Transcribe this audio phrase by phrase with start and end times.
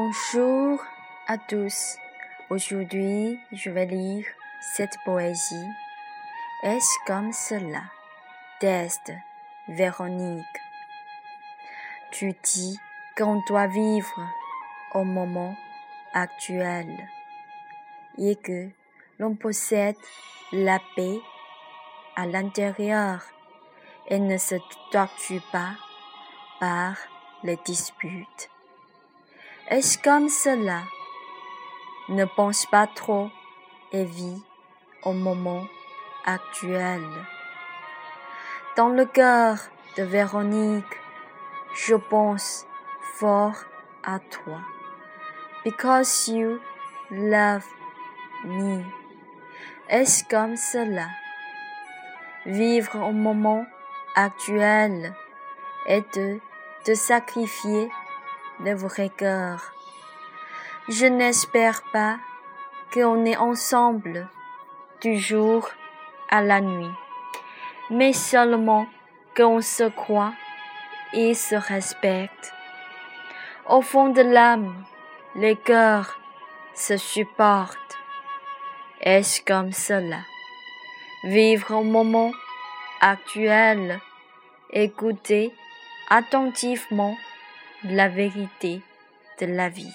[0.00, 0.80] Bonjour
[1.26, 1.98] à tous.
[2.50, 4.24] Aujourd'hui, je vais lire
[4.60, 5.68] cette poésie.
[6.62, 7.82] Est-ce comme cela?
[8.60, 9.10] Test
[9.66, 10.46] Véronique.
[12.12, 12.78] Tu dis
[13.16, 14.22] qu'on doit vivre
[14.94, 15.56] au moment
[16.14, 17.08] actuel
[18.18, 18.68] et que
[19.18, 19.96] l'on possède
[20.52, 21.18] la paix
[22.14, 23.24] à l'intérieur
[24.06, 24.54] et ne se
[24.92, 25.72] tortue pas
[26.60, 26.94] par
[27.42, 28.48] les disputes.
[29.70, 30.80] Est-ce comme cela?
[32.08, 33.28] Ne pense pas trop
[33.92, 34.42] et vis
[35.02, 35.62] au moment
[36.24, 37.02] actuel.
[38.78, 39.58] Dans le cœur
[39.98, 40.96] de Véronique,
[41.74, 42.66] je pense
[43.16, 43.56] fort
[44.02, 44.62] à toi.
[45.66, 46.58] Because you
[47.10, 47.66] love
[48.46, 48.82] me.
[49.90, 51.08] Est-ce comme cela?
[52.46, 53.66] Vivre au moment
[54.14, 55.14] actuel
[55.86, 56.40] et de
[56.84, 57.90] te sacrifier
[58.60, 59.72] le vrai cœur.
[60.88, 62.16] Je n'espère pas
[62.92, 64.28] qu'on est ensemble
[65.00, 65.68] du jour
[66.30, 66.90] à la nuit,
[67.90, 68.86] mais seulement
[69.36, 70.32] qu'on se croit
[71.12, 72.52] et se respecte.
[73.68, 74.84] Au fond de l'âme,
[75.36, 76.18] les cœurs
[76.74, 77.98] se supportent.
[79.00, 80.20] Est-ce comme cela?
[81.24, 82.32] Vivre au moment
[83.00, 84.00] actuel,
[84.70, 85.52] écouter
[86.08, 87.16] attentivement
[87.84, 88.82] la vérité
[89.40, 89.94] de la vie.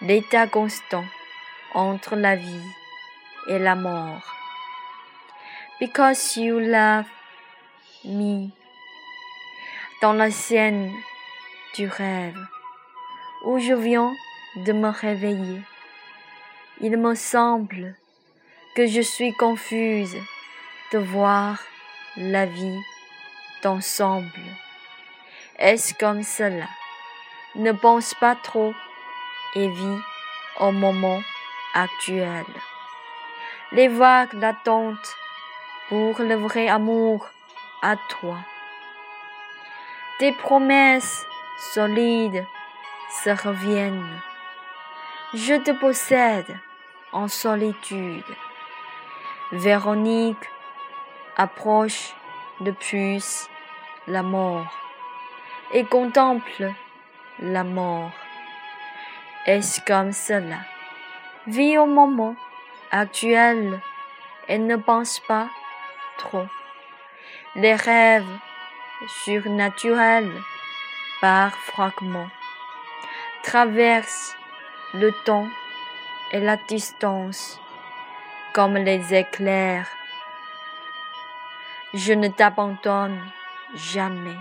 [0.00, 1.04] L'état constant
[1.74, 2.66] entre la vie
[3.48, 4.34] et la mort.
[5.80, 7.06] Because you love
[8.04, 8.48] me.
[10.00, 10.90] Dans la scène
[11.76, 12.38] du rêve
[13.44, 14.12] où je viens
[14.56, 15.62] de me réveiller,
[16.80, 17.94] il me semble
[18.74, 20.16] que je suis confuse
[20.92, 21.58] de voir
[22.16, 22.80] la vie
[23.62, 24.61] d'ensemble.
[25.58, 26.66] Est-ce comme cela?
[27.56, 28.72] Ne pense pas trop
[29.54, 30.00] et vis
[30.60, 31.20] au moment
[31.74, 32.46] actuel.
[33.72, 34.96] Les vagues l'attendent
[35.88, 37.28] pour le vrai amour
[37.82, 38.38] à toi.
[40.18, 41.26] Tes promesses
[41.74, 42.46] solides
[43.22, 44.20] se reviennent.
[45.34, 46.58] Je te possède
[47.12, 48.24] en solitude.
[49.52, 50.48] Véronique
[51.36, 52.14] approche
[52.60, 53.48] de plus
[54.06, 54.81] la mort
[55.72, 56.70] et contemple
[57.40, 58.12] la mort.
[59.46, 60.58] Est-ce comme cela?
[61.46, 62.36] Vis au moment
[62.90, 63.80] actuel
[64.48, 65.48] et ne pense pas
[66.18, 66.46] trop.
[67.56, 68.38] Les rêves
[69.24, 70.32] surnaturels
[71.20, 72.30] par fragments
[73.42, 74.36] traversent
[74.94, 75.48] le temps
[76.30, 77.60] et la distance
[78.52, 79.88] comme les éclairs.
[81.94, 83.20] Je ne t'abandonne
[83.74, 84.38] jamais.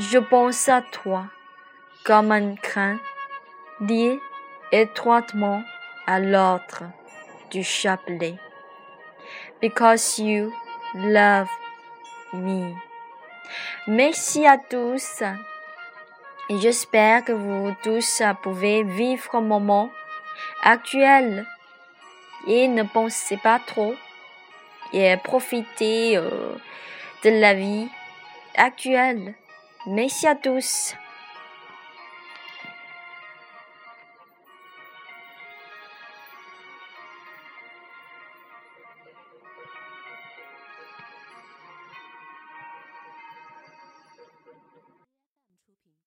[0.00, 1.24] Je pense à toi
[2.04, 2.98] comme un crin
[3.80, 4.20] lié
[4.70, 5.64] étroitement
[6.06, 6.84] à l'autre
[7.50, 8.36] du chapelet.
[9.60, 10.52] Because you
[10.94, 11.48] love
[12.32, 12.74] me.
[13.88, 15.24] Merci à tous.
[16.48, 19.90] Et j'espère que vous tous pouvez vivre un moment
[20.62, 21.44] actuel
[22.46, 23.96] et ne pensez pas trop
[24.92, 26.54] et profitez euh,
[27.24, 27.88] de la vie
[28.54, 29.34] actuelle.
[29.86, 30.94] Merci à tous.